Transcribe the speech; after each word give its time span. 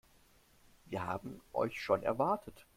Wir 0.85 1.05
haben 1.05 1.41
euch 1.53 1.79
schon 1.79 2.01
erwartet. 2.01 2.65